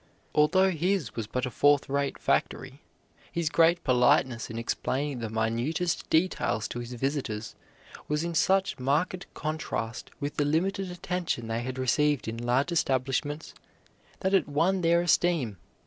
[0.33, 2.81] Although his was but a fourth rate factory,
[3.31, 7.53] his great politeness in explaining the minutest details to his visitors
[8.07, 13.53] was in such marked contrast with the limited attention they had received in large establishments
[14.21, 15.57] that it won their esteem.